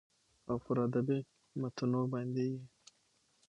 او 0.49 0.55
پر 0.63 0.75
ادبي 0.85 1.19
متونو 1.61 2.01
باندې 2.13 2.43
يې 2.51 2.59